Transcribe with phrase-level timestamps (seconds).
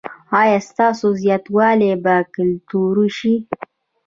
[0.41, 3.33] ایا ستاسو زیاتوالی به کنټرول شي؟